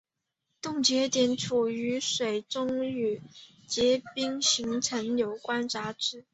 [0.63, 3.21] 冻结点取决于水中与
[4.15, 6.25] 冰晶形成有关的杂质。